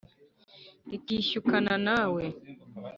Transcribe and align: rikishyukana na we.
rikishyukana 0.89 1.73
na 1.85 2.01
we. 2.13 2.23